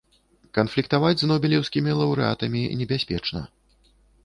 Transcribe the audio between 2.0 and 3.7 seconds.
лаўрэатамі небяспечна.